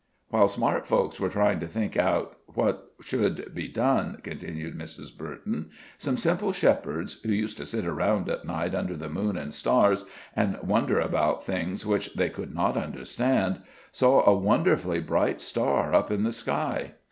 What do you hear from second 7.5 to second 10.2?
to sit around at night under the moon and stars,